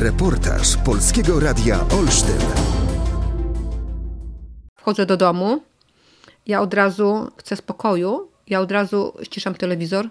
[0.00, 2.38] Reportaż Polskiego Radia Olsztyn.
[4.76, 5.62] Wchodzę do domu,
[6.46, 10.08] ja od razu chcę spokoju, ja od razu ściszam telewizor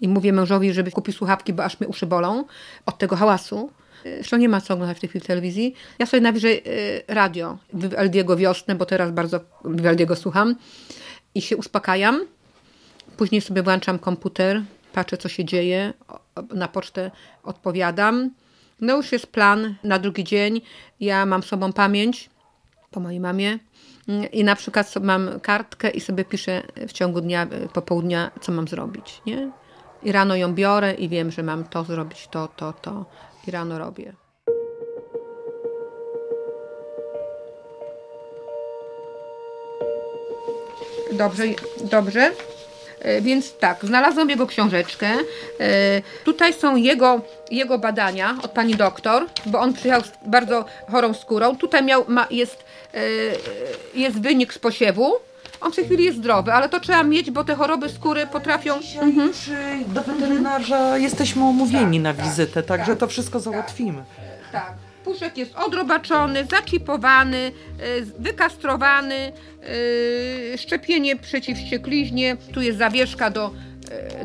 [0.00, 2.44] i mówię mężowi, żeby kupił słuchawki, bo aż mnie uszy bolą
[2.86, 3.70] od tego hałasu.
[4.04, 5.74] Zresztą nie ma co oglądać w tej chwili telewizji.
[5.98, 10.56] Ja sobie nawiżę y, radio, Vivaldiego Wiosnę, bo teraz bardzo Vivaldiego słucham
[11.34, 12.20] i się uspokajam.
[13.16, 14.62] Później sobie włączam komputer,
[14.92, 15.92] patrzę co się dzieje,
[16.54, 17.10] na pocztę
[17.42, 18.30] odpowiadam.
[18.82, 20.60] No już jest plan na drugi dzień.
[21.00, 22.30] Ja mam sobą pamięć
[22.90, 23.58] po mojej mamie
[24.32, 29.22] i na przykład mam kartkę i sobie piszę w ciągu dnia, popołudnia, co mam zrobić.
[29.26, 29.50] Nie?
[30.02, 33.04] I rano ją biorę i wiem, że mam to zrobić, to, to, to.
[33.46, 34.12] I rano robię.
[41.12, 41.44] Dobrze,
[41.84, 42.32] dobrze.
[43.02, 45.08] E, więc tak, znalazłam jego książeczkę.
[45.60, 47.20] E, tutaj są jego,
[47.50, 51.56] jego badania od pani doktor, bo on przyjechał z bardzo chorą skórą.
[51.56, 53.00] Tutaj miał, ma, jest, e,
[53.94, 55.12] jest wynik z posiewu.
[55.60, 58.80] On w tej chwili jest zdrowy, ale to trzeba mieć, bo te choroby skóry potrafią.
[58.80, 59.32] Dzisiaj mhm.
[59.88, 64.04] do weterynarza jesteśmy umówieni tak, na wizytę, tak, także to wszystko załatwimy.
[64.52, 64.72] Tak.
[65.04, 67.52] Puszek jest odrobaczony, zaczipowany,
[68.18, 69.32] wykastrowany,
[70.56, 72.36] szczepienie przeciw ściekliźnie.
[72.54, 73.50] Tu jest zawieszka do,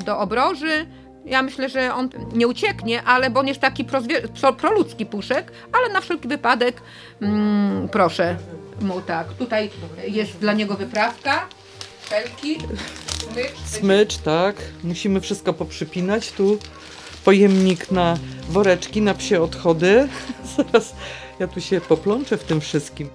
[0.06, 0.86] do obroży.
[1.26, 5.90] Ja myślę, że on nie ucieknie, ale bo on jest taki pro, proludzki puszek, ale
[5.94, 6.82] na wszelki wypadek
[7.22, 8.36] mm, proszę
[8.82, 9.34] mu tak.
[9.34, 9.70] Tutaj
[10.08, 11.48] jest dla niego wyprawka,
[13.32, 13.58] smycz.
[13.66, 14.56] Smycz, tak.
[14.84, 16.32] Musimy wszystko poprzypinać.
[16.32, 16.60] Tu
[17.28, 18.18] pojemnik na
[18.50, 20.08] woreczki, na psie odchody.
[20.58, 20.96] Zaraz
[21.40, 23.10] ja tu się poplączę w tym wszystkim.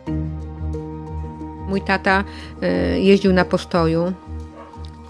[1.68, 2.24] Mój tata
[2.62, 4.12] e, jeździł na postoju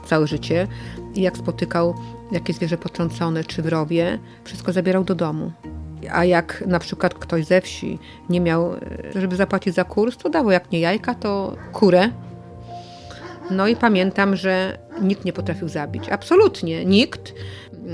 [0.07, 0.67] całe życie
[1.15, 1.95] i jak spotykał
[2.33, 5.53] jakieś zwierzę potrącone czy w rowie, wszystko zabierał do domu.
[6.11, 8.81] A jak na przykład ktoś ze wsi nie miał, e,
[9.15, 12.11] żeby zapłacić za kurs, to dało jak nie jajka, to kurę.
[13.51, 16.09] No i pamiętam, że nikt nie potrafił zabić.
[16.09, 17.35] Absolutnie nikt.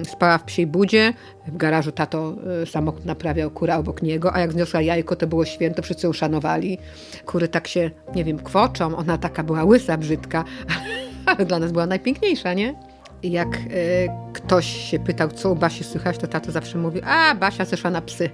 [0.04, 1.12] Spała w psiej budzie,
[1.46, 5.44] w garażu tato e, samochód naprawiał, kura obok niego, a jak zniosła jajko, to było
[5.44, 6.78] święto, wszyscy ją szanowali.
[7.26, 10.44] Kury tak się, nie wiem, kwoczą, ona taka była łysa, brzydka,
[11.26, 12.74] ale dla nas była najpiękniejsza, nie?
[13.22, 17.34] I jak y, ktoś się pytał, co u Basi słychać, to tato zawsze mówił, a
[17.34, 18.30] Basia zeszła na psy.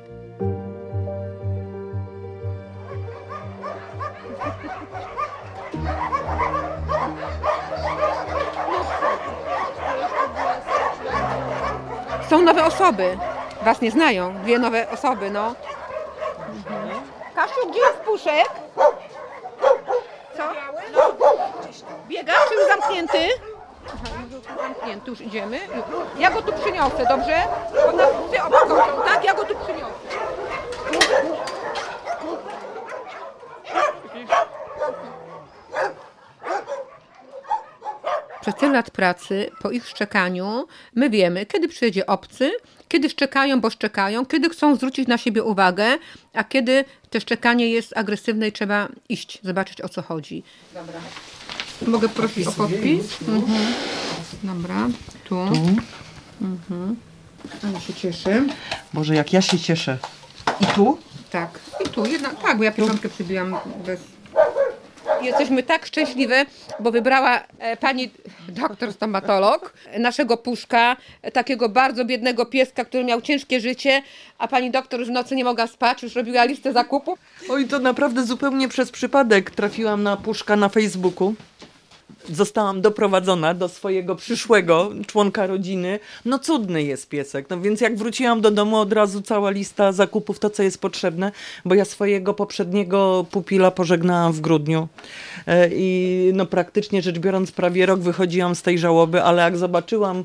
[12.35, 13.19] Są nowe osoby.
[13.63, 14.35] Was nie znają.
[14.43, 15.55] Dwie nowe osoby, no.
[16.69, 17.01] Mhm.
[17.35, 18.49] Kasiu, gdzie jest puszek?
[20.37, 20.43] Co?
[22.09, 23.19] Biega, czy już zamknięty?
[24.63, 25.61] Zamknięty, już idziemy.
[26.19, 27.43] Ja go tu przyniosę, dobrze?
[28.69, 29.25] Bo tak?
[29.25, 30.04] Ja go tu przyniosę.
[38.75, 42.53] Lat pracy, po ich szczekaniu, my wiemy, kiedy przyjedzie obcy,
[42.89, 45.99] kiedy szczekają, bo szczekają, kiedy chcą zwrócić na siebie uwagę,
[46.33, 50.43] a kiedy to szczekanie jest agresywne i trzeba iść, zobaczyć o co chodzi.
[50.75, 51.01] Dobra.
[51.87, 53.23] Mogę prosić o podpis?
[53.29, 53.75] Mhm.
[54.43, 54.89] Dobra,
[55.25, 55.29] tu.
[55.29, 55.45] tu.
[56.43, 56.97] Mhm.
[57.63, 58.45] Ale się cieszę.
[58.93, 59.99] Boże, jak ja się cieszę.
[60.61, 60.99] I tu?
[61.31, 62.07] Tak, i tu.
[62.07, 63.57] Jedna, tak, bo ja pieczątkę przybiłam
[63.87, 64.14] bez
[65.25, 66.47] Jesteśmy tak szczęśliwe,
[66.81, 68.11] bo wybrała e, pani
[68.49, 70.97] doktor stomatolog naszego puszka,
[71.33, 74.03] takiego bardzo biednego pieska, który miał ciężkie życie,
[74.39, 77.19] a pani doktor już w nocy nie mogła spać, już robiła listę zakupów.
[77.49, 81.35] Oj, to naprawdę zupełnie przez przypadek trafiłam na puszka na Facebooku
[82.29, 85.99] zostałam doprowadzona do swojego przyszłego członka rodziny.
[86.25, 87.51] No cudny jest piesek.
[87.51, 91.33] No więc jak wróciłam do domu, od razu cała lista zakupów, to co jest potrzebne,
[91.65, 94.89] bo ja swojego poprzedniego pupila pożegnałam w grudniu.
[95.47, 100.25] E, I no praktycznie rzecz biorąc prawie rok wychodziłam z tej żałoby, ale jak zobaczyłam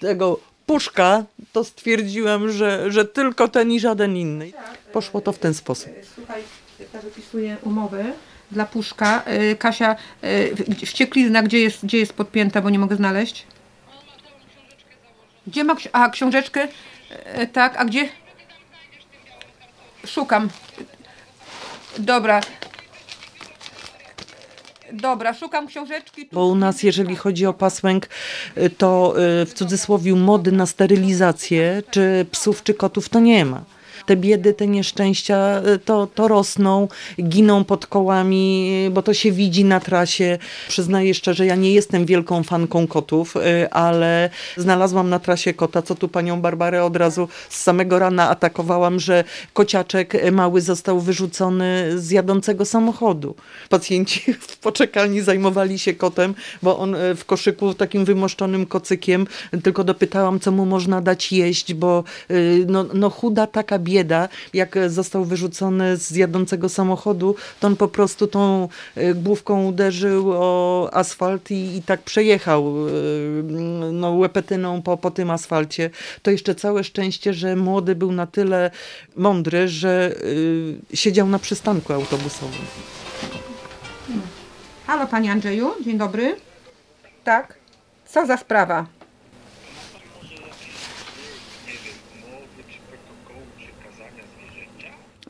[0.00, 4.52] tego puszka, to stwierdziłam, że, że tylko ten i żaden inny.
[4.92, 5.90] Poszło to w ten sposób.
[6.14, 6.42] Słuchaj,
[6.94, 8.04] ja wypisuję umowę
[8.54, 9.22] dla Puszka.
[9.52, 13.46] Y, Kasia, y, wścieklizna, gdzie jest, gdzie jest podpięta, bo nie mogę znaleźć?
[15.46, 16.68] Gdzie ma a, książeczkę?
[17.42, 18.08] Y, tak, a gdzie?
[20.06, 20.48] Szukam.
[21.98, 22.40] Dobra.
[24.92, 26.28] Dobra, szukam książeczki.
[26.32, 28.08] Bo u nas, jeżeli chodzi o pasłęk,
[28.78, 29.14] to
[29.46, 33.64] w cudzysłowie mody na sterylizację, czy psów, czy kotów, to nie ma.
[34.06, 36.88] Te biedy, te nieszczęścia y, to, to rosną,
[37.22, 40.38] giną pod kołami, y, bo to się widzi na trasie.
[40.68, 45.94] Przyznaję szczerze, ja nie jestem wielką fanką kotów, y, ale znalazłam na trasie kota, co
[45.94, 52.10] tu panią Barbarę od razu z samego rana atakowałam, że kociaczek mały został wyrzucony z
[52.10, 53.34] jadącego samochodu.
[53.68, 59.26] Pacjenci w poczekalni zajmowali się kotem, bo on w koszyku takim wymoszczonym kocykiem,
[59.62, 62.04] tylko dopytałam, co mu można dać jeść, bo
[62.66, 63.93] no, no chuda taka bieda,
[64.54, 70.90] jak został wyrzucony z jadącego samochodu, to on po prostu tą y, główką uderzył o
[70.92, 72.92] asfalt i, i tak przejechał y,
[73.92, 75.90] no, łepetyną po, po tym asfalcie.
[76.22, 78.70] To jeszcze całe szczęście, że młody był na tyle
[79.16, 82.64] mądry, że y, siedział na przystanku autobusowym.
[84.86, 86.36] Halo Panie Andrzeju, dzień dobry.
[87.24, 87.54] Tak?
[88.06, 88.86] Co za sprawa?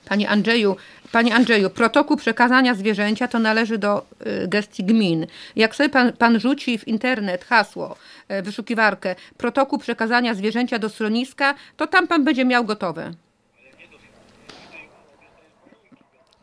[0.09, 0.77] Panie Andrzeju,
[1.13, 5.27] Panie Andrzeju, protokół przekazania zwierzęcia to należy do y, gestii gmin.
[5.57, 7.97] Jak sobie pan, pan rzuci w internet hasło,
[8.31, 13.11] y, wyszukiwarkę, protokół przekazania zwierzęcia do schroniska, to tam pan będzie miał gotowe.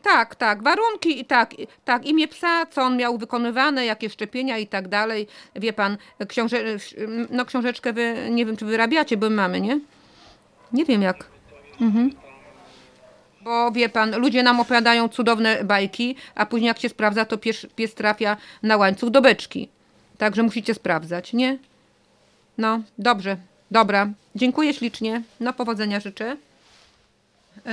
[0.03, 1.53] Tak, tak, warunki i tak,
[1.85, 5.27] tak, imię psa, co on miał wykonywane, jakie szczepienia i tak dalej.
[5.55, 5.97] Wie pan,
[6.27, 6.57] książe,
[7.29, 9.79] no książeczkę wy, nie wiem, czy wyrabiacie, bo my mamy, nie?
[10.73, 11.25] Nie wiem jak.
[11.81, 12.30] Mhm.
[13.43, 17.67] Bo wie pan, ludzie nam opowiadają cudowne bajki, a później jak się sprawdza, to pies,
[17.75, 19.69] pies trafia na łańcuch do beczki.
[20.17, 21.57] Także musicie sprawdzać, nie?
[22.57, 23.37] No, dobrze,
[23.71, 24.09] dobra.
[24.35, 25.21] Dziękuję ślicznie.
[25.39, 26.37] No, powodzenia życzę.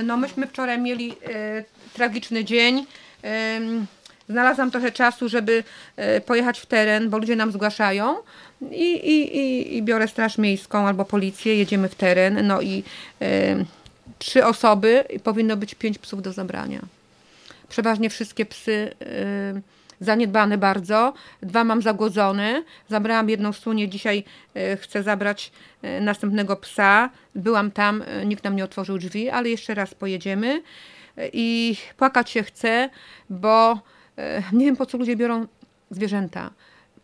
[0.03, 1.63] No myśmy wczoraj mieli e,
[1.93, 2.85] tragiczny dzień.
[3.21, 3.85] Em,
[4.29, 5.63] znalazłam trochę czasu, żeby
[5.95, 8.15] e, pojechać w teren, bo ludzie nam zgłaszają
[8.71, 12.83] i, i, i, i biorę straż miejską albo policję, jedziemy w teren, no i
[14.19, 16.79] trzy osoby i powinno być pięć psów do zabrania.
[17.69, 18.71] Przeważnie wszystkie psy
[19.01, 19.61] y,
[19.99, 21.13] zaniedbane bardzo.
[21.41, 22.63] Dwa mam zagłodzone.
[22.89, 24.23] Zabrałam jedną sunię, dzisiaj
[24.57, 25.51] y, chcę zabrać
[25.83, 27.09] y, następnego psa.
[27.35, 30.61] Byłam tam, nikt nam nie otworzył drzwi, ale jeszcze raz pojedziemy.
[31.33, 32.89] I płakać się chcę,
[33.29, 33.79] bo
[34.53, 35.47] nie wiem po co ludzie biorą
[35.91, 36.49] zwierzęta.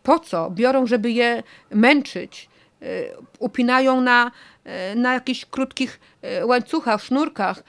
[0.02, 0.50] Po co?
[0.50, 2.48] Biorą, żeby je męczyć.
[2.82, 4.30] Y, Upinają na,
[4.92, 6.00] y, na jakichś krótkich
[6.40, 7.62] y, łańcuchach, sznurkach,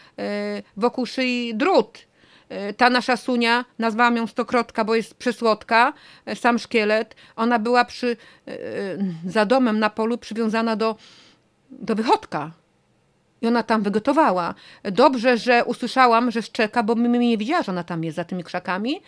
[0.77, 2.07] wokół szyi drut.
[2.77, 5.93] Ta nasza sunia, nazwałam ją stokrotka, bo jest przysłodka,
[6.35, 7.15] sam szkielet.
[7.35, 8.17] Ona była przy,
[9.25, 10.95] za domem na polu przywiązana do,
[11.69, 12.51] do wychodka.
[13.41, 14.53] I ona tam wygotowała.
[14.83, 18.43] Dobrze, że usłyszałam, że szczeka, bo mi nie wiedziała, że ona tam jest za tymi
[18.43, 19.01] krzakami.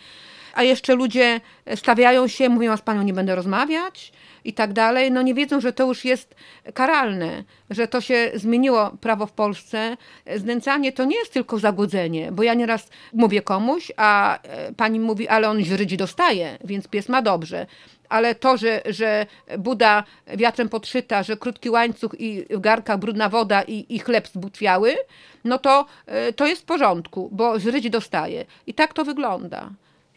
[0.54, 1.40] A jeszcze ludzie
[1.74, 4.12] stawiają się, mówią, a z panią nie będę rozmawiać
[4.44, 5.12] i tak dalej.
[5.12, 6.34] No nie wiedzą, że to już jest
[6.74, 9.96] karalne, że to się zmieniło prawo w Polsce.
[10.36, 15.28] Znęcanie to nie jest tylko zagłodzenie, bo ja nieraz mówię komuś, a e, pani mówi,
[15.28, 17.66] ale on źrydzi dostaje, więc pies ma dobrze.
[18.08, 19.26] Ale to, że, że
[19.58, 20.04] Buda
[20.36, 24.96] wiatrem podszyta, że krótki łańcuch i w garkach brudna woda i, i chleb zbutwiały,
[25.44, 28.44] no to, e, to jest w porządku, bo źrydzi dostaje.
[28.66, 29.70] I tak to wygląda.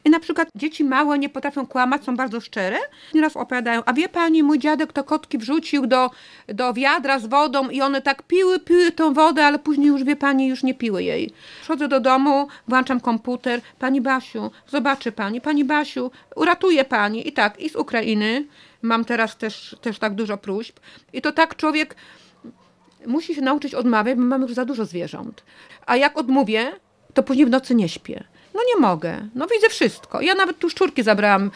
[0.06, 2.78] I na przykład dzieci małe nie potrafią kłamać, są bardzo szczere.
[3.14, 6.12] Nieraz opowiadają, a wie pani, mój dziadek to kotki wrzucił do,
[6.48, 10.16] do wiadra z wodą i one tak piły, piły tą wodę, ale później już, wie
[10.16, 11.34] pani, już nie piły jej.
[11.62, 13.62] Przychodzę do domu, włączam komputer.
[13.80, 17.28] Pani Basiu, zobaczy pani, pani Basiu, uratuje pani.
[17.28, 18.46] I tak, i z Ukrainy.
[18.82, 20.80] Mam teraz też, też tak dużo próśb.
[21.14, 21.96] I to tak człowiek
[23.08, 25.44] musi się nauczyć odmawiać, bo mam już za dużo zwierząt.
[25.86, 26.72] A jak odmówię,
[27.14, 28.24] to później w nocy nie śpię.
[28.54, 29.28] No nie mogę.
[29.36, 30.22] No widzę wszystko.
[30.22, 31.52] Ja nawet tu szczurki zabrałam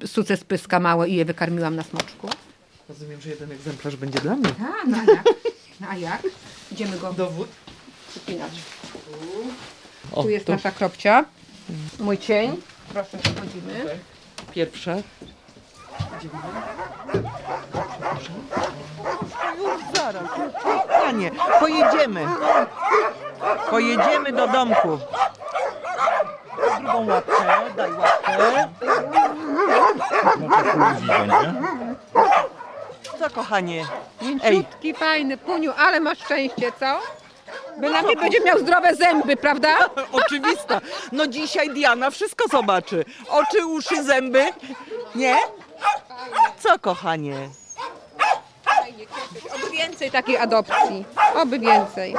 [0.00, 2.28] yy, suce z pyska małe i je wykarmiłam na smoczku.
[2.88, 4.48] Rozumiem, że jeden egzemplarz będzie dla mnie.
[4.60, 5.24] A, no a jak?
[5.80, 6.22] No a jak?
[6.72, 7.48] Idziemy go Dowód.
[8.10, 8.52] przypinać.
[10.12, 11.24] O, Tu jest to nasza kropcia.
[12.00, 12.56] Mój cień.
[12.92, 13.98] Proszę, wchodzimy.
[14.54, 14.94] pierwsza.
[16.18, 16.34] Idziemy.
[19.58, 20.24] Już zaraz.
[20.88, 22.26] Panie, pojedziemy.
[23.70, 24.98] Pojedziemy do domku.
[26.60, 27.44] Drugą łapkę,
[27.76, 28.68] daj łapkę.
[33.18, 33.86] Co kochanie?
[34.22, 37.00] Ej, Mięciutki, fajny, puniu, ale masz szczęście, co?
[37.76, 39.68] Bynajmniej będzie miał zdrowe zęby, prawda?
[40.24, 40.80] oczywista.
[41.12, 43.04] No dzisiaj Diana wszystko zobaczy.
[43.28, 44.46] Oczy, uszy, zęby.
[45.14, 45.36] Nie?
[46.58, 47.48] Co kochanie?
[49.54, 51.04] Oby więcej takiej adopcji.
[51.34, 52.14] Oby więcej.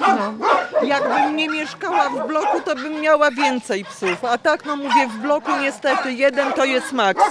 [0.00, 0.34] No.
[0.82, 4.24] Jakbym nie mieszkała w bloku, to bym miała więcej psów.
[4.24, 7.22] A tak, no mówię, w bloku niestety jeden to jest maks.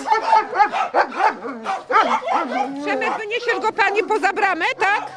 [2.86, 5.12] Przemek, wyniesiesz go pani poza bramę, tak?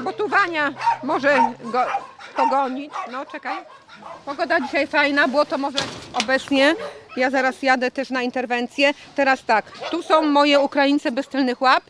[0.00, 0.72] Bo tu Wania
[1.02, 1.84] może go
[2.36, 2.92] pogonić.
[3.10, 3.56] No, czekaj.
[4.24, 5.78] Pogoda dzisiaj fajna, było to może
[6.22, 6.74] obecnie.
[7.16, 8.94] Ja zaraz jadę też na interwencję.
[9.14, 11.82] Teraz tak, tu są moje Ukraińce bez tylnych łap.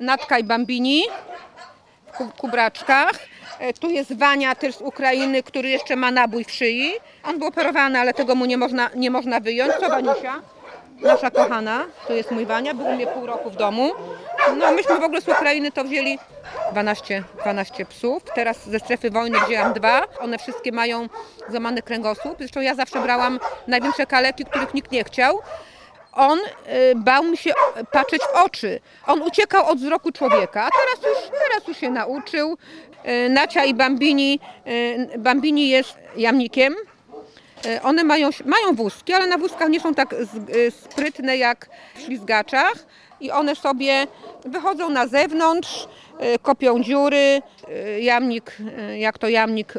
[0.00, 1.04] Natka i Bambini
[2.12, 3.12] w ku- kubraczkach.
[3.58, 6.92] E, Tu jest Wania też z Ukrainy, który jeszcze ma nabój w szyi.
[7.24, 9.72] On był operowany, ale tego mu nie można, nie można wyjąć.
[9.80, 10.42] Co Waniusia?
[11.00, 13.92] Nasza kochana, to jest mój Wania, był u mnie pół roku w domu.
[14.58, 16.18] No myśmy w ogóle z Ukrainy to wzięli
[16.72, 18.22] 12, 12 psów.
[18.34, 20.02] Teraz ze strefy wojny wzięłam dwa.
[20.20, 21.08] One wszystkie mają
[21.48, 22.38] złamany kręgosłup.
[22.38, 25.40] Zresztą ja zawsze brałam największe kaleki, których nikt nie chciał.
[26.12, 27.52] On y, bał mi się
[27.92, 28.80] patrzeć w oczy.
[29.06, 32.58] On uciekał od wzroku człowieka, a teraz już, teraz już się nauczył.
[33.08, 34.40] Y, Nacia i Bambini,
[35.14, 36.74] y, Bambini jest jamnikiem.
[37.66, 40.14] E, One mają, mają wózki, ale na wózkach nie są tak
[40.70, 42.74] sprytne jak w ślizgaczach
[43.20, 44.06] i one sobie
[44.44, 45.88] wychodzą na zewnątrz,
[46.42, 47.42] kopią dziury.
[48.00, 48.56] Jamnik,
[48.96, 49.74] jak to jamnik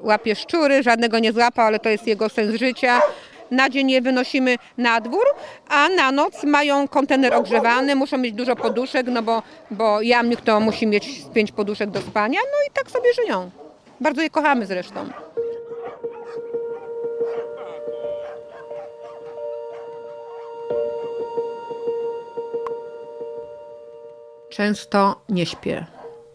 [0.00, 3.00] łapie szczury, żadnego nie złapał, ale to jest jego sens życia.
[3.52, 5.24] Na dzień je wynosimy na dwór,
[5.68, 10.60] a na noc mają kontener ogrzewany, muszą mieć dużo poduszek, no bo, bo jamnik to
[10.60, 13.50] musi mieć pięć poduszek do spania, no i tak sobie żyją.
[14.00, 15.10] Bardzo je kochamy zresztą.
[24.50, 25.86] Często nie śpię.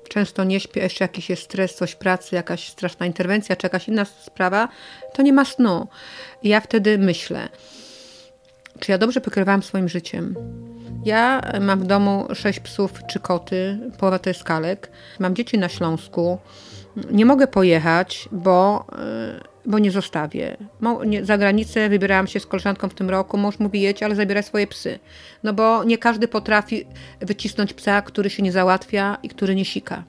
[0.07, 4.05] Często nie śpię, jeszcze jakiś jest stres, coś pracy, jakaś straszna interwencja, czy jakaś inna
[4.05, 4.69] sprawa,
[5.13, 5.87] to nie ma snu.
[6.43, 7.49] I ja wtedy myślę,
[8.79, 10.35] czy ja dobrze pokrywałam swoim życiem.
[11.05, 14.91] Ja mam w domu sześć psów czy koty, połowa to jest kalek.
[15.19, 16.37] Mam dzieci na Śląsku.
[17.11, 20.57] Nie mogę pojechać, bo, y, bo nie zostawię.
[21.23, 23.37] Za granicę wybierałam się z koleżanką w tym roku.
[23.37, 24.99] Mąż mówi jedź, ale zabieraj swoje psy.
[25.43, 26.85] No bo nie każdy potrafi
[27.19, 30.03] wycisnąć psa, który się nie załatwia i który nie sika.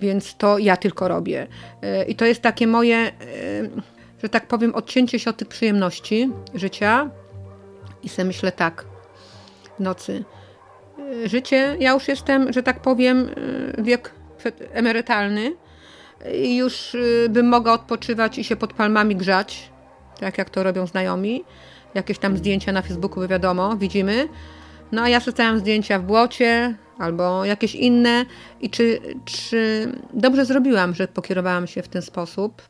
[0.00, 1.46] Więc to ja tylko robię.
[2.02, 3.70] Y, I to jest takie moje, y,
[4.22, 7.10] że tak powiem, odcięcie się od tych przyjemności życia.
[8.02, 8.84] I sobie myślę tak,
[9.78, 10.24] w nocy.
[11.24, 13.30] Y, Życie, ja już jestem, że tak powiem,
[13.78, 14.10] wiek
[14.72, 15.52] emerytalny
[16.32, 19.70] już y, bym mogła odpoczywać i się pod palmami grzać,
[20.20, 21.44] tak jak to robią znajomi.
[21.94, 24.28] Jakieś tam zdjęcia na Facebooku, by wiadomo, widzimy.
[24.92, 28.26] No a ja zostawiam zdjęcia w błocie albo jakieś inne
[28.60, 32.62] i czy, czy dobrze zrobiłam, że pokierowałam się w ten sposób.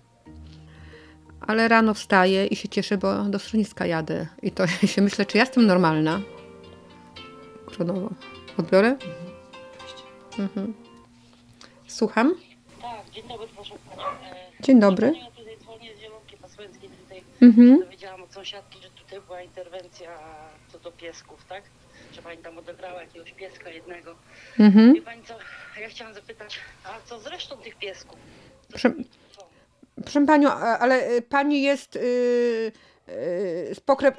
[1.40, 4.26] Ale rano wstaję i się cieszę, bo do schroniska jadę.
[4.42, 6.20] I to się myślę, czy ja jestem normalna.
[7.66, 8.10] Kronowo.
[8.58, 8.96] Odbiorę?
[10.38, 10.74] Mhm.
[11.86, 12.34] Słucham.
[13.14, 14.02] Dzień dobry, proszę panią.
[14.08, 15.12] E, Dzień dobry.
[15.24, 16.90] Ja tutaj dzwonię z Zielonki Pasłęckiej.
[16.90, 17.80] Tutaj Mhm.
[17.80, 20.18] dowiedziałam od sąsiadki, że tutaj była interwencja
[20.72, 21.62] co do piesków, tak?
[22.12, 24.14] Że pani tam odebrała jakiegoś pieska jednego.
[24.60, 24.94] Mhm.
[24.94, 25.34] Wie pani co,
[25.80, 28.16] ja chciałam zapytać, a co z resztą tych piesków?
[28.62, 29.08] Co Proszę- z nimi?
[29.36, 29.48] Co?
[30.02, 32.02] Proszę panią, a- ale y, pani jest yy,
[33.08, 34.16] yy, z pokrep...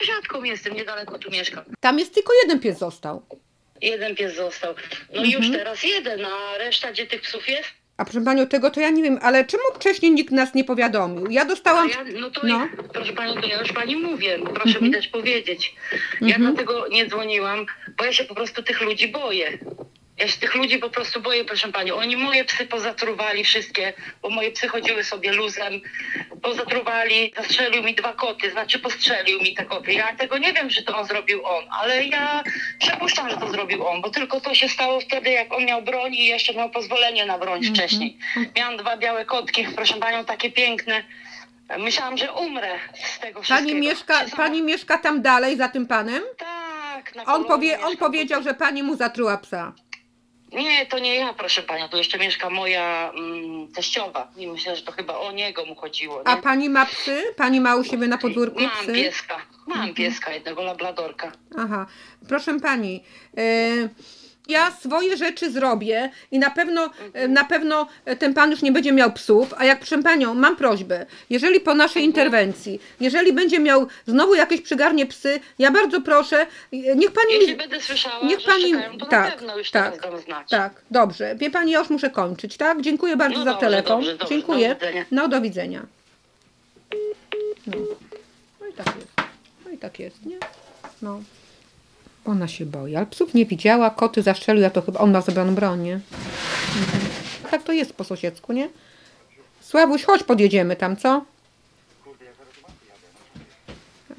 [0.00, 1.64] Sąsiadką jestem, niedaleko tu mieszkam.
[1.80, 3.22] Tam jest tylko jeden pies został.
[3.82, 4.74] Jeden pies został.
[5.14, 5.42] No Mhm.
[5.42, 7.68] już teraz jeden, a reszta gdzie tych psów jest?
[7.96, 11.26] A proszę panią, tego to ja nie wiem, ale czemu wcześniej nikt nas nie powiadomił?
[11.30, 11.88] Ja dostałam...
[11.88, 12.58] ja, no to No.
[12.58, 14.84] ja, proszę pani, to ja już pani mówię, proszę Mhm.
[14.84, 15.74] mi dać powiedzieć.
[16.20, 16.42] Ja Mhm.
[16.54, 17.66] dlatego nie dzwoniłam,
[17.98, 19.58] bo ja się po prostu tych ludzi boję.
[20.18, 21.92] Ja się tych ludzi po prostu boję, proszę pani.
[21.92, 23.92] Oni moje psy pozatruwali wszystkie,
[24.22, 25.80] bo moje psy chodziły sobie luzem.
[26.42, 29.92] Pozatruwali, zastrzelił mi dwa koty, znaczy postrzelił mi te koty.
[29.92, 32.44] Ja tego nie wiem, że to on zrobił on, ale ja
[32.78, 36.14] przypuszczam, że to zrobił on, bo tylko to się stało wtedy, jak on miał broń
[36.14, 38.18] i jeszcze miał pozwolenie na broń wcześniej.
[38.56, 41.04] Miałam dwa białe kotki, proszę panią, takie piękne.
[41.78, 43.70] Myślałam, że umrę z tego wszystkiego.
[43.70, 46.22] Pani mieszka, pani mieszka tam dalej za tym panem?
[46.38, 49.72] Tak, na On, powie, on powiedział, że pani mu zatruła psa.
[50.52, 54.30] Nie, to nie ja, proszę panią, tu jeszcze mieszka moja mm, teściowa.
[54.36, 56.16] I myślę, że to chyba o niego mu chodziło.
[56.18, 56.28] Nie?
[56.28, 57.22] A pani ma psy?
[57.36, 58.92] Pani ma u siebie na podwórku Mam psy?
[58.92, 59.36] pieska,
[59.66, 59.94] mam Mhm.
[59.94, 61.32] pieska jednego labradorka.
[61.58, 61.86] Aha,
[62.28, 63.04] proszę pani.
[63.36, 63.42] E,
[64.48, 67.88] ja swoje rzeczy zrobię i na pewno, e, na pewno
[68.18, 71.74] ten pan już nie będzie miał psów, a jak proszę panią, mam prośbę, jeżeli po
[71.74, 76.46] naszej interwencji, jeżeli będzie miał znowu jakieś przygarnie psy, ja bardzo proszę, e,
[76.96, 80.10] niech pani Jeśli będę słyszała, Niech że pani- to tak, na pewno już tak, teraz
[80.10, 80.48] dam znać.
[80.50, 81.34] Tak, dobrze.
[81.36, 82.80] Wie pani, ja już muszę kończyć, tak?
[82.80, 83.96] Dziękuję bardzo No za dobrze, telefon.
[83.96, 84.34] dobrze, dobrze.
[84.34, 84.68] Dziękuję.
[84.68, 85.04] Do widzenia.
[85.10, 85.82] No, do widzenia.
[87.66, 87.76] No.
[88.60, 89.12] no i tak jest.
[89.64, 90.38] No i tak jest, nie?
[91.02, 91.20] No.
[92.26, 95.54] Ona się boi, ale psów nie widziała, koty zastrzelił, ja to chyba, on ma zabrawioną
[95.54, 95.94] broń, nie?
[95.94, 97.02] Mhm.
[97.50, 98.68] Tak to jest po sąsiedzku, nie?
[99.60, 101.24] Sławuś, chodź podjedziemy tam, co?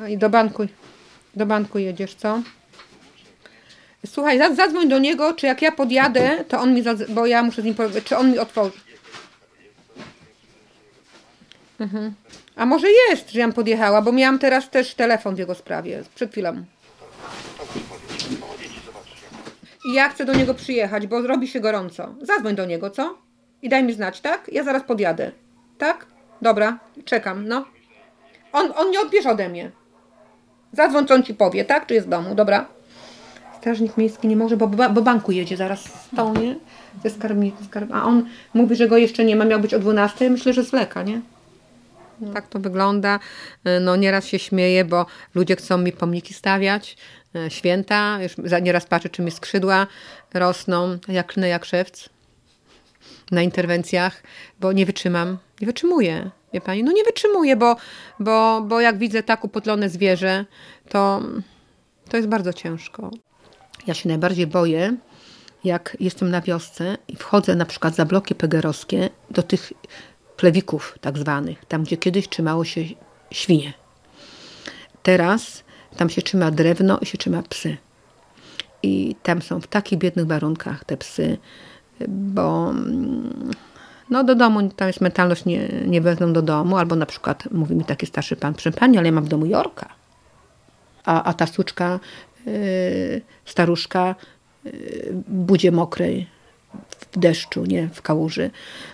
[0.10, 0.68] I do banku,
[1.36, 2.42] do banku jedziesz, co?
[4.06, 7.62] Słuchaj, za- zadzwoń do niego, czy jak ja podjadę, to on mi, bo ja muszę
[7.62, 8.78] z nim porozmawiać, czy on mi otworzy.
[11.80, 12.14] Mhm.
[12.56, 16.32] A może jest, że ja podjechała, bo miałam teraz też telefon w jego sprawie, przed
[16.32, 16.66] chwilą.
[19.88, 22.16] I ja chcę do niego przyjechać, bo zrobi się gorąco.
[22.22, 23.18] Zadzwoń do niego, co?
[23.62, 24.50] I daj mi znać, tak?
[24.52, 25.32] Ja zaraz podjadę.
[25.78, 26.06] Tak?
[26.42, 27.66] Dobra, czekam, no.
[28.54, 29.72] On, on nie odbierze ode mnie.
[30.74, 31.88] Zadzwoń, co on ci powie, tak?
[31.88, 32.66] Czy jest w domu, dobra?
[33.58, 36.56] Strażnik miejski nie może, bo bo banku jedzie zaraz stonie
[37.04, 37.66] ze skarbnicy.
[37.66, 37.90] Skarb...
[37.94, 40.30] A on mówi, że go jeszcze nie ma, miał być o 12.
[40.30, 41.22] Myślę, że zwleka, nie?
[42.34, 43.20] Tak to wygląda.
[43.82, 46.98] No nieraz się śmieję, bo ludzie chcą mi pomniki stawiać.
[47.36, 49.88] E, Święta, już nieraz patrzę, czy mi skrzydła
[50.34, 50.98] rosną.
[51.08, 52.10] Ja klnę jak szewc
[53.32, 54.24] na interwencjach,
[54.60, 55.38] bo nie wytrzymam.
[55.62, 56.84] Nie wytrzymuję, wie pani?
[56.84, 57.76] No nie wytrzymuję, bo,
[58.20, 60.46] bo, bo jak widzę tak upotlone zwierzę,
[60.90, 61.22] to,
[62.10, 63.12] to jest bardzo ciężko.
[63.88, 64.98] Ja się najbardziej boję,
[65.64, 69.74] jak jestem na wiosce i wchodzę na przykład za bloki pegerowskie do tych
[70.38, 72.82] plewików tak zwanych, tam gdzie kiedyś trzymało się
[73.32, 73.74] świnie.
[75.04, 75.64] Teraz
[75.98, 77.78] tam się trzyma drewno i się trzyma psy.
[78.84, 81.38] I tam są w takich biednych warunkach te psy,
[82.08, 83.52] bo mm,
[84.10, 87.76] no do domu, tam jest mentalność, nie, nie wezmą do domu, albo na przykład mówi
[87.76, 89.90] mi taki starszy pan, proszę pani, ale ja mam w domu Jorka.
[91.06, 92.00] A, a ta suczka,
[92.46, 94.16] yy, staruszka,
[94.64, 94.74] yy,
[95.28, 96.28] budzie mokrej,
[96.90, 98.50] w deszczu, nie w kałuży.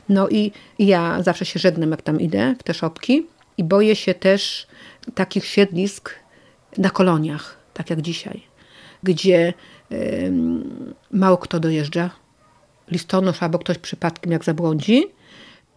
[0.09, 3.95] No i, i ja zawsze się żegnam, jak tam idę, w te szopki i boję
[3.95, 4.67] się też
[5.15, 6.15] takich siedlisk
[6.77, 8.41] na koloniach, tak jak dzisiaj,
[9.03, 9.53] gdzie
[11.11, 12.09] mało kto dojeżdża,
[12.91, 15.03] listonosz albo ktoś przypadkiem jak zabłądzi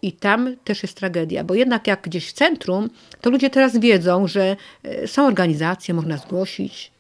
[0.03, 4.27] i tam też jest tragedia, bo jednak jak gdzieś w centrum, to ludzie teraz wiedzą,
[4.27, 6.93] że e, są organizacje, można zgłosić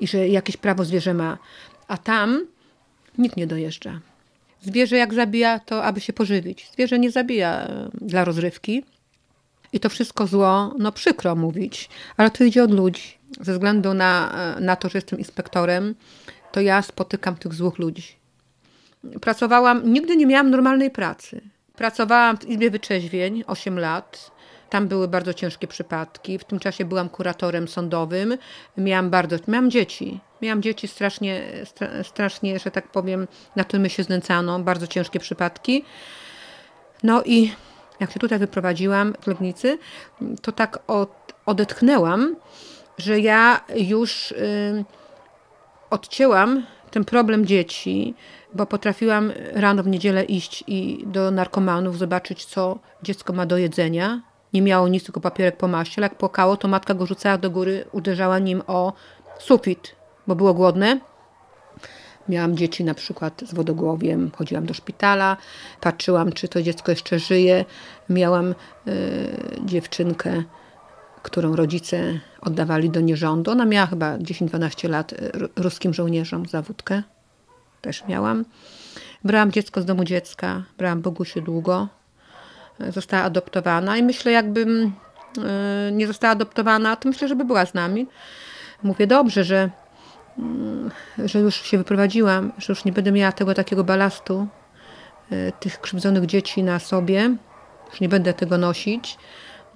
[0.00, 1.38] i że jakieś prawo zwierzę ma,
[1.88, 2.46] a tam
[3.18, 4.00] nikt nie dojeżdża.
[4.62, 6.70] Zwierzę jak zabija, to aby się pożywić.
[6.72, 8.84] Zwierzę nie zabija e, dla rozrywki.
[9.72, 13.17] I to wszystko zło, no przykro mówić, ale to idzie od ludzi.
[13.40, 15.94] Ze względu na, e, na to, że jestem inspektorem,
[16.52, 18.16] to ja spotykam tych złych ludzi.
[19.20, 21.40] Pracowałam, nigdy nie miałam normalnej pracy.
[21.76, 24.30] Pracowałam w Izbie Wyczeźwień 8 lat.
[24.70, 26.38] Tam były bardzo ciężkie przypadki.
[26.38, 28.38] W tym czasie byłam kuratorem sądowym.
[28.76, 30.20] Miałam bardzo, miałam dzieci.
[30.42, 34.60] Miałam dzieci strasznie, stra, strasznie, że tak powiem, na którymi się znęcano.
[34.60, 35.84] Bardzo ciężkie przypadki.
[37.02, 37.52] No i
[38.00, 39.78] jak się tutaj wyprowadziłam z Legnicy,
[40.42, 42.36] to tak od, odetchnęłam,
[42.98, 44.84] że ja już y,
[45.90, 48.14] odcięłam ten problem dzieci,
[48.54, 54.22] bo potrafiłam rano w niedzielę iść i do narkomanów zobaczyć, co dziecko ma do jedzenia.
[54.52, 57.50] Nie miało nic, tylko papierek po maści, ale jak płakało, to matka go rzucała do
[57.50, 58.92] góry, uderzała nim o
[59.38, 61.00] sufit, bo było głodne.
[62.28, 65.36] Miałam dzieci na przykład z wodogłowiem, chodziłam do szpitala,
[65.80, 67.64] patrzyłam, czy to dziecko jeszcze żyje.
[68.08, 68.54] Miałam
[68.88, 68.94] y,
[69.64, 70.42] dziewczynkę,
[71.30, 73.50] którą rodzice oddawali do nierządu.
[73.50, 75.16] Ona miała chyba 10-12 lat y,
[75.56, 77.02] ruskim żołnierzom za wódkę.
[77.80, 78.44] Też miałam.
[79.24, 81.88] Brałam dziecko z domu dziecka, brałam Bogusię długo.
[82.80, 84.92] Y, Została adoptowana i myślę, jakbym
[85.88, 88.06] y, nie została adoptowana, to myślę, żeby była z nami.
[88.82, 89.70] Mówię, dobrze, że
[91.24, 94.46] że już się wyprowadziłam, że już nie będę miała tego takiego balastu,
[95.60, 97.36] tych krzywdzonych dzieci na sobie,
[97.90, 99.18] już nie będę tego nosić.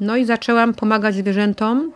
[0.02, 1.92] No i zaczęłam pomagać zwierzętom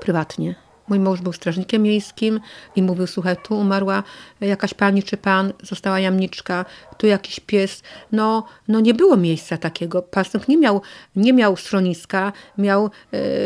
[0.00, 0.54] prywatnie.
[0.88, 2.40] Mój mąż był strażnikiem miejskim
[2.76, 4.02] i mówił, słuchaj, tu umarła
[4.40, 6.64] jakaś pani czy pan, została jamniczka,
[6.96, 7.82] tu jakiś pies.
[8.12, 10.02] No, no nie było miejsca takiego.
[10.02, 10.82] Pasek nie miał,
[11.16, 12.90] nie miał schroniska, miał e,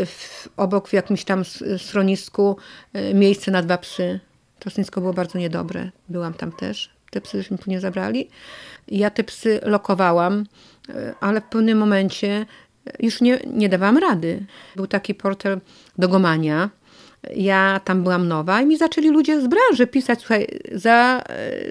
[0.07, 1.43] w, obok w jakimś tam
[1.79, 2.57] schronisku
[2.93, 4.21] e, miejsce na dwa psy.
[4.59, 5.91] To schronisko było bardzo niedobre.
[6.09, 6.91] Byłam tam też.
[7.11, 8.29] Te psy żeśmy później zabrali.
[8.89, 10.45] Ja te psy lokowałam,
[10.89, 12.47] e, ale w pewnym momencie
[12.99, 14.47] już nie, nie dawałam rady.
[14.77, 15.61] Był taki portal
[15.99, 16.71] Dogomania.
[17.37, 21.23] Ja tam byłam nowa i mi zaczęli ludzie z branży pisać, słuchaj, za,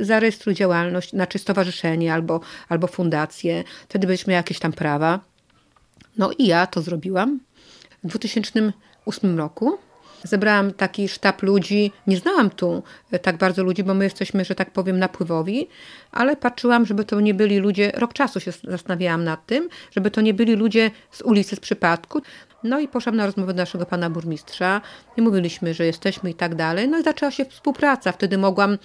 [0.01, 5.19] zarejestruj działalność, znaczy stowarzyszenie albo, albo fundację, wtedy miała jakieś tam prawa.
[6.17, 7.39] No i ja to zrobiłam.
[8.03, 9.77] W 2008 roku
[10.25, 11.91] zebrałam taki sztab ludzi.
[12.07, 12.83] Nie znałam tu
[13.21, 15.67] tak bardzo ludzi, bo my jesteśmy, że tak powiem, napływowi,
[16.11, 20.21] ale patrzyłam, żeby to nie byli ludzie, rok czasu się zastanawiałam nad tym, żeby to
[20.21, 22.21] nie byli ludzie z ulicy, z przypadku.
[22.63, 24.81] No i poszłam na rozmowę do naszego pana burmistrza
[25.17, 26.87] i mówiliśmy, że jesteśmy i tak dalej.
[26.87, 28.11] No i zaczęła się współpraca.
[28.11, 28.77] Wtedy mogłam e,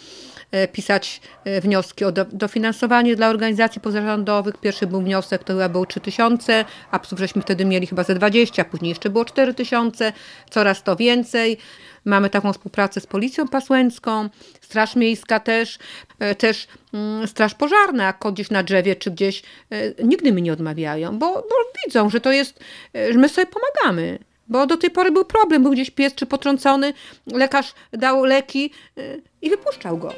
[0.73, 4.57] pisać e, wnioski o do- dofinansowanie dla organizacji pozarządowych.
[4.57, 8.65] Pierwszy był wniosek, to chyba było 3000, a psów żeśmy wtedy mieli chyba ze 20,
[8.65, 10.13] później jeszcze było 4000,
[10.51, 11.59] coraz to więcej.
[12.05, 14.29] Mamy taką współpracę z Policją Pasłęcką,
[14.61, 15.79] Straż Miejska też,
[16.19, 20.53] e, też mm, Straż Pożarna, jak gdzieś na drzewie czy gdzieś, e, nigdy mi nie
[20.53, 21.55] odmawiają, bo, bo
[21.87, 22.61] widzą, że to jest,
[22.97, 24.19] e, że my sobie pomagamy.
[24.51, 26.93] Bo do tej pory był problem, był gdzieś pies czy potrącony,
[27.27, 29.01] lekarz dał leki e,
[29.43, 30.09] i wypuszczał go.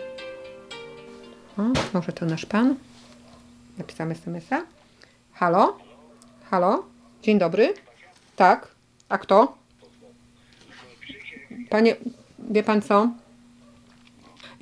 [1.58, 1.62] O,
[1.94, 2.74] może to nasz pan?
[3.78, 4.62] Napisamy SMS-a.
[5.32, 5.78] Halo?
[6.50, 6.84] Halo?
[7.22, 7.74] Dzień dobry.
[8.36, 8.68] Tak.
[9.08, 9.58] A kto?
[11.70, 11.96] Panie,
[12.38, 13.08] wie pan co?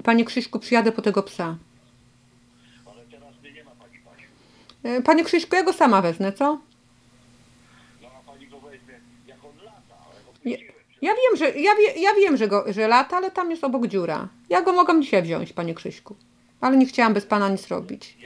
[0.04, 1.56] Panie Krzyśku, przyjadę po tego psa.
[4.83, 6.61] E, Panie Krzyśku, ja go sama wezmę, co?
[10.44, 10.57] Ja,
[11.03, 13.87] ja wiem, że, ja, wie, ja wiem że, go, że lata, ale tam jest obok
[13.87, 14.29] dziura.
[14.48, 16.16] Ja go mogę dzisiaj wziąć, panie Krzyśku.
[16.61, 18.18] Ale nie chciałam bez pana nic robić.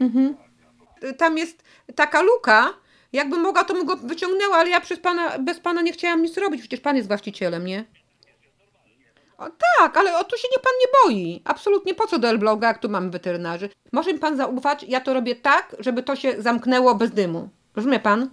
[0.00, 0.36] Mhm.
[1.18, 1.62] Tam jest
[1.94, 2.74] taka luka.
[3.12, 6.36] Jakbym mogła, to bym go wyciągnęła, ale ja przez pana, bez pana nie chciałam nic
[6.36, 6.60] robić.
[6.60, 7.84] Przecież pan jest właścicielem, nie?
[9.38, 9.46] O,
[9.78, 11.42] tak, ale o to się nie pan nie boi.
[11.44, 13.70] Absolutnie po co do Elbloga, jak tu mamy weterynarzy?
[13.92, 17.48] Może mi pan zaufać, ja to robię tak, żeby to się zamknęło bez dymu.
[17.76, 18.30] Rozumie pan?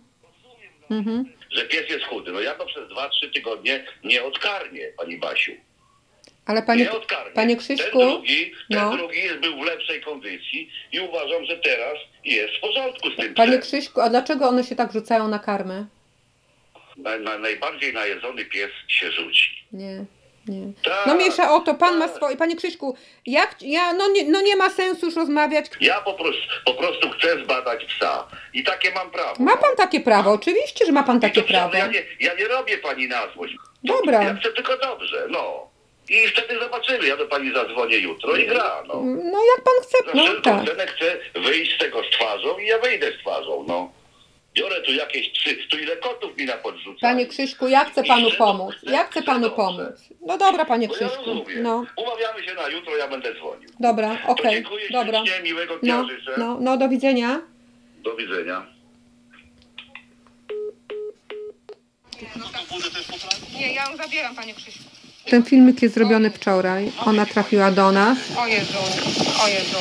[1.51, 2.31] Że pies jest chudy.
[2.31, 5.51] No ja to przez 2-3 tygodnie nie odkarmię, pani Basiu.
[6.45, 7.31] Ale panie, nie odkarmię.
[7.33, 8.97] panie Krzyśku, Ten drugi, ten no.
[8.97, 13.33] drugi jest, był w lepszej kondycji i uważam, że teraz jest w porządku z tym
[13.33, 13.61] panie psem.
[13.61, 15.85] Krzyśku, a dlaczego one się tak rzucają na karmę?
[16.97, 19.63] Na, na, najbardziej najedzony pies się rzuci.
[19.71, 20.05] Nie,
[20.47, 20.73] nie.
[20.83, 22.15] Tak, No mniejsza o to, pan ma tak.
[22.17, 22.37] swoje.
[22.37, 25.65] Panie Krzyśku, jak, ja, no, nie, no nie ma sensu już rozmawiać.
[25.81, 28.27] Ja po prostu, po prostu chcę zbadać psa.
[28.53, 29.43] I takie mam prawo.
[29.43, 31.77] Ma pan takie prawo, oczywiście, że ma pan I takie to prawo.
[31.77, 33.55] Ja nie, ja nie robię pani na złość.
[33.83, 34.23] Dobra.
[34.23, 35.69] Ja chcę tylko dobrze, no.
[36.09, 37.07] I wtedy zobaczymy.
[37.07, 39.01] Ja do pani zadzwonię jutro i gra, no.
[39.05, 40.69] No jak pan chce, Za no wszelką tak.
[40.69, 43.91] cenę chcę wyjść z tego z twarzą i ja wyjdę z twarzą, no.
[44.55, 46.99] Biorę tu jakieś trzy, tu ile kotów mi na podrzuca.
[47.01, 48.75] Panie Krzyśku, ja chcę panu pomóc.
[48.83, 49.85] Ja chcę panu pomóc.
[50.25, 51.63] No dobra, panie No ja rozumiem.
[51.63, 53.69] No, Umawiamy się na jutro, ja będę dzwonił.
[53.79, 55.19] dobra, To okej, dziękuję dobra.
[55.25, 56.31] ślicznie, miłego dnia No, życzę.
[56.37, 57.41] no, no, do widzenia.
[58.03, 58.65] Do widzenia.
[63.59, 64.83] Nie, ja ją zabieram, panie Krzyśku.
[65.29, 66.91] Ten filmik jest zrobiony wczoraj.
[67.05, 68.17] Ona trafiła do nas.
[68.39, 68.77] O Jezu,
[69.43, 69.77] o Jezu.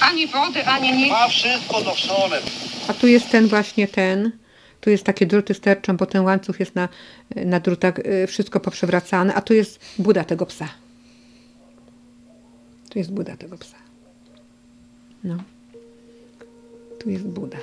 [0.00, 1.10] Ani wody, ani nic.
[1.10, 2.40] Ma wszystko noszone.
[2.88, 4.32] A tu jest ten właśnie ten.
[4.80, 6.88] Tu jest takie druty sterczą, bo ten łańcuch jest na,
[7.36, 9.34] na drutach, y, wszystko poprzewracane.
[9.34, 10.68] A tu jest buda tego psa.
[12.90, 13.76] Tu jest buda tego psa.
[15.24, 15.36] No.
[16.98, 17.58] Tu jest buda.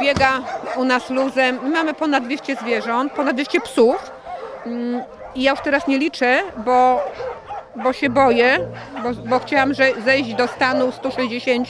[0.00, 0.42] Biega
[0.76, 1.58] u nas luzem.
[1.62, 4.10] My mamy ponad 200 zwierząt, ponad 200 psów.
[4.66, 5.02] Mm,
[5.34, 7.00] I ja już teraz nie liczę, bo,
[7.76, 8.58] bo się boję,
[9.02, 11.68] bo, bo chciałam że zejść do stanu 160.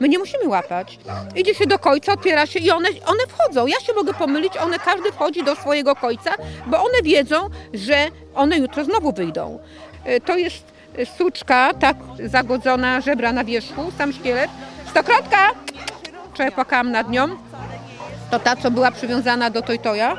[0.00, 0.98] My nie musimy łapać.
[1.36, 3.66] Idzie się do końca, otwiera się i one, one wchodzą.
[3.66, 6.30] Ja się mogę pomylić, one każdy wchodzi do swojego końca,
[6.66, 7.96] bo one wiedzą, że
[8.34, 9.58] one jutro znowu wyjdą.
[10.06, 10.64] Y, To jest
[10.98, 14.50] y, suczka, tak zagodzona, żebra na wierzchu, sam szkielet.
[14.90, 15.63] Stokrotka!
[16.34, 17.28] Wczoraj płakałam nad nią.
[18.30, 20.16] To ta, co była przywiązana do Tojtoja.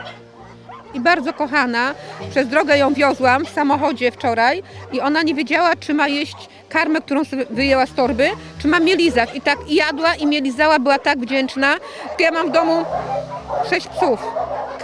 [0.93, 1.93] I bardzo kochana.
[2.30, 7.01] Przez drogę ją wiozłam w samochodzie wczoraj i ona nie wiedziała, czy ma jeść karmę,
[7.01, 9.30] którą wyjęła z torby, czy ma mielizać.
[9.34, 11.75] I tak i jadła i mielizała, była tak wdzięczna.
[12.19, 12.86] Ja mam w domu
[13.69, 14.19] sześć psów.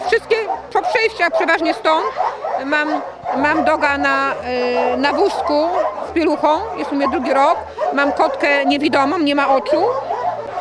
[0.07, 0.35] Wszystkie
[0.73, 2.05] po przejściach, przeważnie stąd.
[2.65, 2.89] Mam,
[3.37, 4.33] mam doga na,
[4.93, 5.67] y, na wózku
[6.09, 7.57] z pieluchą, jest u mnie drugi rok.
[7.93, 9.83] Mam kotkę niewidomą, nie ma oczu.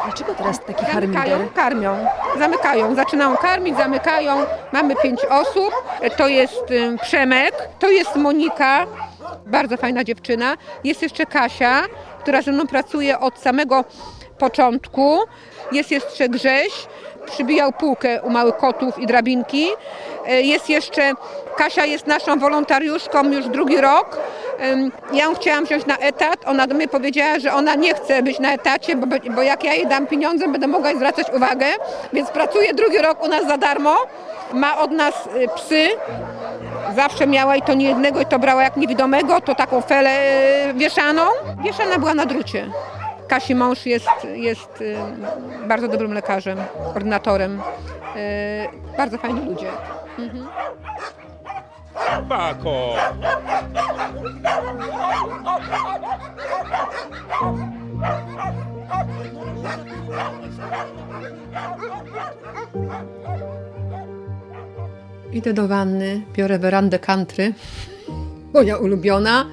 [0.04, 1.52] Dlaczego teraz taki harmider?
[1.54, 2.06] karmią,
[2.38, 4.44] zamykają, zaczynają karmić, zamykają.
[4.72, 5.70] Mamy pięć osób,
[6.16, 8.86] to jest ym, Przemek, to jest Monika,
[9.46, 10.56] bardzo fajna dziewczyna.
[10.84, 11.82] Jest jeszcze Kasia,
[12.20, 13.84] która ze mną pracuje od samego
[14.38, 15.18] początku.
[15.72, 16.86] Jest jeszcze Grześ,
[17.26, 19.68] przybijał półkę u małych kotów i drabinki.
[20.26, 21.12] E, Jest jeszcze,
[21.56, 24.18] Kasia jest naszą wolontariuszką już drugi rok.
[25.12, 28.38] Ja ją chciałam wziąć na etat, ona do mnie powiedziała, że ona nie chce być
[28.38, 31.66] na etacie, bo, bo jak ja jej dam pieniądze, będę mogła jej zwracać uwagę,
[32.12, 33.96] więc pracuje drugi rok u nas za darmo.
[34.52, 35.88] Ma od nas y, psy,
[36.96, 40.10] zawsze miała i to nie jednego i to brała jak niewidomego, to taką felę
[40.70, 41.22] y, wieszaną.
[41.64, 42.66] Wieszana była na drucie.
[43.28, 44.96] Kasi mąż jest, jest y,
[45.66, 46.58] bardzo dobrym lekarzem,
[46.96, 47.62] ordynatorem.
[48.96, 49.68] Bardzo fajni ludzie.
[50.18, 50.46] Mhm.
[52.28, 52.94] Pako!
[65.32, 67.54] Idę do wanny, biorę werandę country,
[68.54, 69.46] moja ulubiona,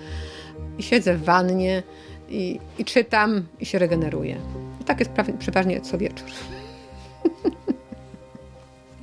[0.78, 1.84] i siedzę w wannie
[2.30, 4.38] i, i czytam i się regeneruję.
[4.82, 6.28] I tak jest prawie, przeważnie co wieczór.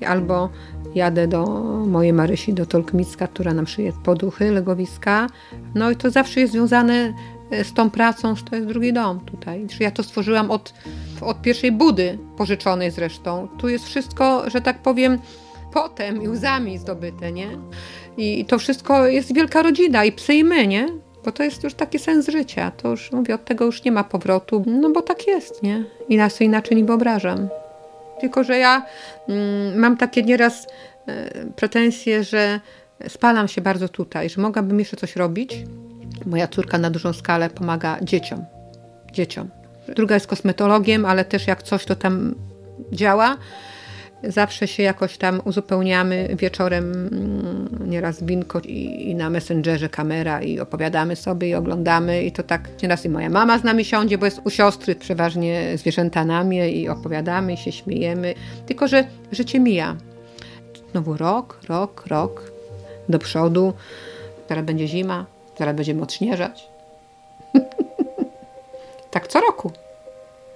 [0.04, 0.48] Albo
[0.94, 1.44] jadę do
[1.86, 5.26] mojej Marysi, do Tolkmicka, która nam szyje poduchy, legowiska.
[5.74, 7.14] No i to zawsze jest związane
[7.50, 9.66] e, z tą pracą, że to jest drugi dom tutaj.
[9.80, 10.74] Ja to stworzyłam od,
[11.20, 13.48] od pierwszej budy, pożyczonej zresztą.
[13.58, 15.18] Tu jest wszystko, że tak powiem,
[15.72, 17.48] potem i łzami zdobyte, nie?
[18.16, 20.88] I to wszystko jest wielka rodzina i psy i my, nie?
[21.24, 22.70] Bo to jest już taki sens życia.
[22.70, 25.84] To już, mówię, od tego już nie ma powrotu, no bo tak jest, nie?
[26.08, 27.48] I nas inaczej nie wyobrażam.
[28.24, 28.86] Tylko, że ja
[29.28, 30.66] mm, mam takie nieraz
[31.06, 32.60] e, pretensje, że
[33.08, 35.64] spalam się bardzo tutaj, że mogłabym jeszcze coś robić.
[36.26, 38.44] Moja córka na dużą skalę pomaga dzieciom.
[39.12, 39.48] Dzieciom.
[39.96, 42.34] Druga jest kosmetologiem, ale też jak coś to tam
[42.92, 43.36] działa.
[44.28, 50.60] Zawsze się jakoś tam uzupełniamy wieczorem, mm, nieraz winko i, i na Messengerze kamera i
[50.60, 54.24] opowiadamy sobie i oglądamy i to tak nieraz i moja mama z nami siądzie, bo
[54.24, 58.34] jest u siostry przeważnie zwierzęta nami i opowiadamy i się śmiejemy.
[58.66, 59.96] Tylko, że życie mija.
[60.90, 62.52] Znowu rok, rok, rok
[63.08, 63.72] do przodu.
[64.48, 65.26] Zaraz będzie zima,
[65.58, 66.68] zaraz będziemy odśnieżać.
[69.10, 69.72] tak co roku.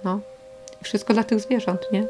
[0.03, 0.19] No.
[0.83, 2.07] Wszystko dla tych zwierząt, nie?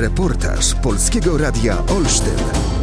[0.00, 2.79] Reportaż Polskiego Radia Olsztyn.